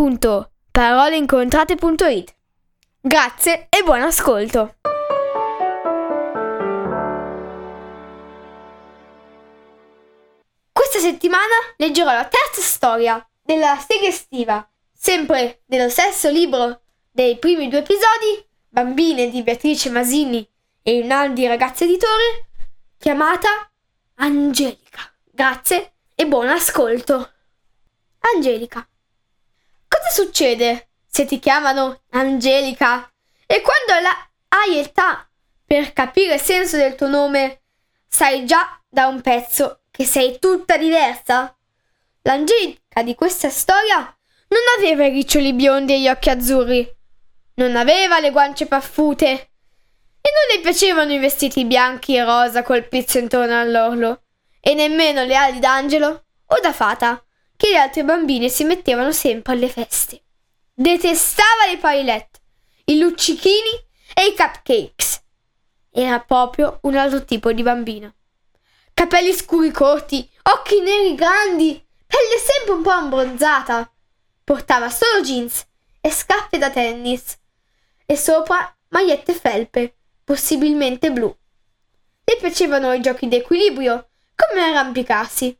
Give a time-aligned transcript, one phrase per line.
[0.00, 2.34] www.paroleincontrate.it.
[3.02, 4.76] Grazie e buon ascolto!
[10.72, 11.44] Questa settimana
[11.76, 18.42] leggerò la terza storia della serie estiva, sempre dello stesso libro dei primi due episodi,
[18.68, 20.48] Bambine di Beatrice Masini
[20.82, 22.46] e Rinaldi Ragazzi Editore,
[22.96, 23.70] chiamata
[24.14, 25.02] Angelica.
[25.30, 27.32] Grazie e buon ascolto.
[28.34, 28.89] Angelica.
[29.92, 33.12] Cosa succede se ti chiamano Angelica?
[33.44, 34.08] E quando
[34.46, 35.28] hai età
[35.66, 37.62] per capire il senso del tuo nome,
[38.06, 41.52] sai già da un pezzo che sei tutta diversa?
[42.22, 46.96] L'Angelica di questa storia non aveva i riccioli biondi e gli occhi azzurri,
[47.54, 52.86] non aveva le guance paffute e non le piacevano i vestiti bianchi e rosa col
[52.86, 54.22] pizzo intorno all'orlo,
[54.60, 57.24] e nemmeno le ali d'angelo o da fata
[57.60, 60.22] che le altre bambine si mettevano sempre alle feste.
[60.72, 62.40] Detestava le paillette,
[62.86, 65.22] i luccichini e i cupcakes.
[65.90, 68.10] Era proprio un altro tipo di bambina.
[68.94, 73.92] Capelli scuri corti, occhi neri grandi, pelle sempre un po' abbronzata.
[74.42, 75.62] Portava solo jeans
[76.00, 77.36] e scarpe da tennis
[78.06, 81.36] e sopra magliette felpe, possibilmente blu.
[82.24, 85.54] Le piacevano i giochi d'equilibrio, come arrampicarsi.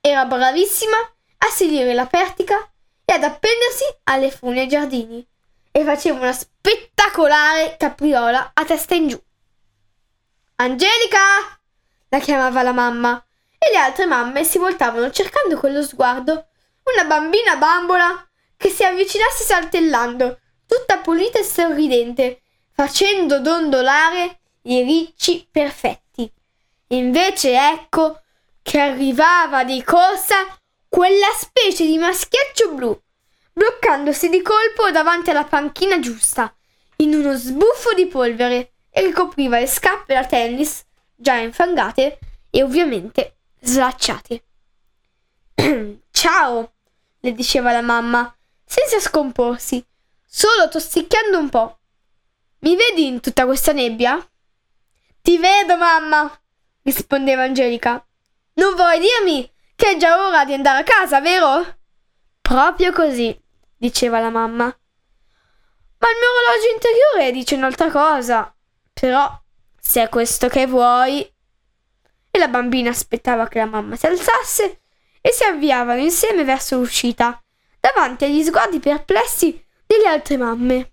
[0.00, 1.11] Era bravissima
[1.44, 2.56] a salire la pertica
[3.04, 5.26] e ad appendersi alle fune ai giardini
[5.70, 9.22] e faceva una spettacolare capriola a testa in giù.
[10.56, 11.18] Angelica!
[12.08, 13.24] la chiamava la mamma
[13.58, 16.48] e le altre mamme si voltavano cercando con lo sguardo
[16.84, 22.42] una bambina bambola che si avvicinasse saltellando, tutta pulita e sorridente,
[22.72, 26.30] facendo dondolare i ricci perfetti.
[26.88, 28.20] Invece ecco
[28.62, 30.46] che arrivava di corsa
[30.92, 33.02] quella specie di maschiaccio blu,
[33.54, 36.54] bloccandosi di colpo davanti alla panchina giusta,
[36.96, 42.18] in uno sbuffo di polvere, e ricopriva le scarpe da tennis, già infangate
[42.50, 44.44] e ovviamente slacciate.
[46.10, 46.72] Ciao,
[47.20, 49.82] le diceva la mamma, senza scomporsi,
[50.26, 51.78] solo tossicchiando un po'.
[52.58, 54.22] Mi vedi in tutta questa nebbia?
[55.22, 56.30] Ti vedo, mamma,
[56.82, 58.04] rispondeva Angelica.
[58.54, 59.51] Non vuoi dirmi
[59.82, 61.78] che è già ora di andare a casa, vero?
[62.40, 63.36] Proprio così,
[63.76, 64.66] diceva la mamma.
[64.66, 68.54] Ma il mio orologio interiore dice un'altra cosa.
[68.92, 69.28] Però,
[69.80, 71.28] se è questo che vuoi.
[72.30, 74.82] E la bambina aspettava che la mamma si alzasse
[75.20, 77.42] e si avviavano insieme verso l'uscita,
[77.80, 80.92] davanti agli sguardi perplessi delle altre mamme.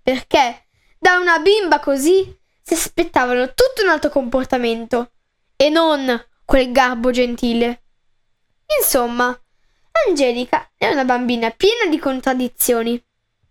[0.00, 0.66] Perché
[1.00, 5.10] da una bimba così si aspettavano tutto un altro comportamento
[5.56, 7.82] e non quel garbo gentile.
[8.78, 9.38] Insomma,
[10.06, 13.02] Angelica è una bambina piena di contraddizioni.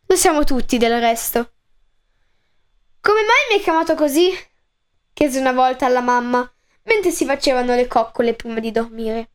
[0.07, 1.53] Lo siamo tutti del resto.
[3.00, 4.31] Come mai mi hai chiamato così?
[5.13, 6.51] chiese una volta alla mamma,
[6.84, 9.30] mentre si facevano le coccole prima di dormire.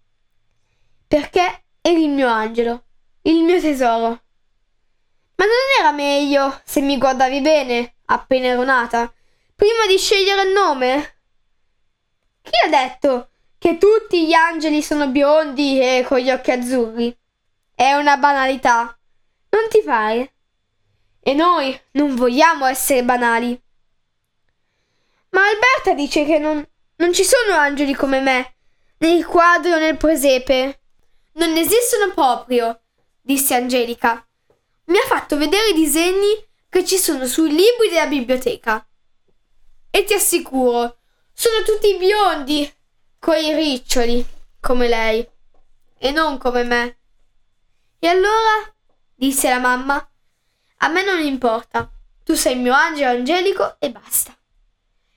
[1.06, 2.84] Perché eri il mio angelo,
[3.22, 4.08] il mio tesoro.
[5.36, 9.12] Ma non era meglio se mi guardavi bene, appena ero nata,
[9.54, 11.18] prima di scegliere il nome?
[12.42, 13.30] Chi ha detto
[13.66, 17.18] che tutti gli angeli sono biondi e con gli occhi azzurri?
[17.74, 18.96] È una banalità,
[19.48, 20.34] non ti pare?
[21.20, 23.60] E noi non vogliamo essere banali.
[25.30, 26.64] Ma Alberta dice che non,
[26.98, 28.54] non ci sono angeli come me,
[28.98, 30.82] nel quadro o nel presepe.
[31.32, 32.82] Non esistono proprio,
[33.20, 34.24] disse Angelica.
[34.84, 38.86] Mi ha fatto vedere i disegni che ci sono sui libri della biblioteca.
[39.90, 40.98] E ti assicuro,
[41.32, 42.72] sono tutti biondi,
[43.26, 44.24] coi riccioli,
[44.60, 45.28] come lei,
[45.98, 46.98] e non come me.
[47.98, 48.72] E allora,
[49.16, 49.96] disse la mamma,
[50.76, 51.90] a me non importa,
[52.22, 54.32] tu sei il mio angelo angelico e basta.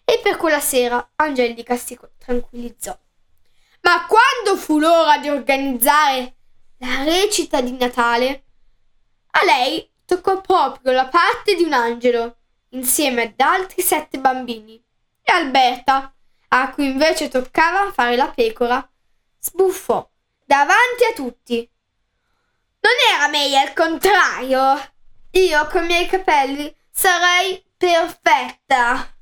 [0.04, 2.98] E per quella sera Angelica si tranquillizzò.
[3.82, 6.38] Ma quando fu l'ora di organizzare
[6.78, 8.44] la recita di Natale,
[9.30, 12.38] a lei toccò proprio la parte di un angelo,
[12.70, 14.84] insieme ad altri sette bambini.
[15.22, 16.12] E Alberta,
[16.50, 18.88] a cui invece toccava fare la pecora,
[19.40, 20.08] sbuffò
[20.46, 21.70] davanti a tutti.
[22.82, 24.94] Non era meglio al contrario?
[25.32, 29.16] Io con i miei capelli sarei perfetta.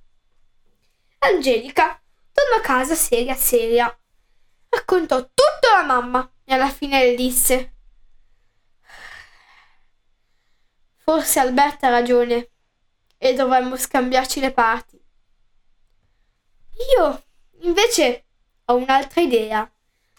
[1.20, 2.02] Angelica
[2.32, 3.94] tornò a casa seria seria.
[4.70, 7.74] Raccontò tutto alla mamma e alla fine le disse
[10.98, 12.50] Forse Alberta ha ragione
[13.18, 14.97] e dovremmo scambiarci le parti.
[16.98, 17.24] Io,
[17.62, 18.26] invece,
[18.66, 19.70] ho un'altra idea,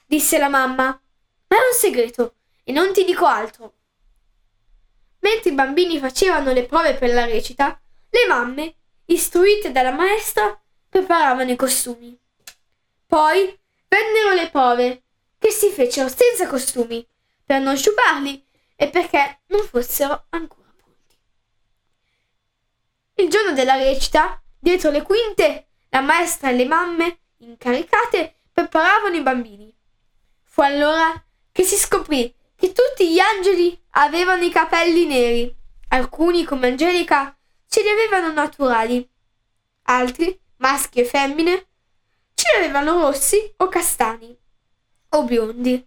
[0.06, 3.75] disse la mamma, ma è un segreto e non ti dico altro.
[5.20, 8.76] Mentre i bambini facevano le prove per la recita, le mamme,
[9.06, 12.19] istruite dalla maestra, preparavano i costumi.
[13.06, 13.58] Poi
[13.88, 15.02] vennero le prove,
[15.38, 17.06] che si fecero senza costumi,
[17.44, 18.46] per non sciuparli
[18.76, 21.16] e perché non fossero ancora pronti.
[23.14, 29.23] Il giorno della recita, dietro le quinte, la maestra e le mamme, incaricate, preparavano i
[29.23, 29.75] bambini.
[30.43, 35.55] Fu allora che si scoprì che tutti gli angeli avevano i capelli neri.
[35.90, 37.37] Alcuni, come Angelica,
[37.69, 39.08] ce li avevano naturali.
[39.85, 41.67] Altri, maschi e femmine,
[42.35, 44.37] ce li avevano rossi o castani
[45.11, 45.87] o biondi.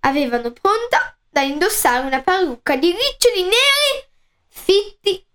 [0.00, 4.08] Avevano pronta da indossare una parrucca di riccioli neri
[4.48, 5.26] fitti.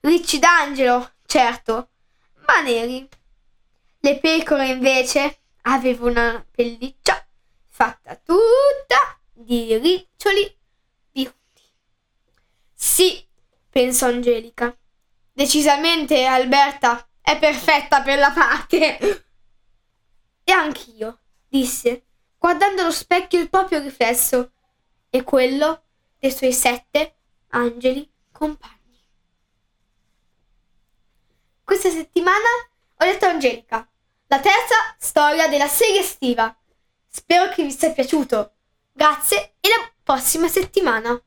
[0.00, 1.90] Ricci d'angelo, certo,
[2.46, 3.08] ma neri.
[4.00, 7.26] Le pecore invece avevano una pelliccia
[7.66, 10.56] fatta tutta di riccioli
[11.10, 11.34] biondi.
[12.74, 13.26] Sì,
[13.68, 14.76] pensò Angelica.
[15.32, 19.24] Decisamente Alberta è perfetta per la parte.
[20.44, 21.18] E anch'io,
[21.48, 22.06] disse,
[22.38, 24.52] guardando allo specchio il proprio riflesso
[25.10, 25.82] e quello
[26.18, 27.16] dei suoi sette
[27.48, 28.77] angeli compagni.
[31.88, 32.44] Questa settimana
[32.98, 33.88] ho letto Angelica,
[34.26, 36.54] la terza storia della serie estiva.
[37.08, 38.52] Spero che vi sia piaciuto.
[38.92, 41.18] Grazie e alla prossima settimana.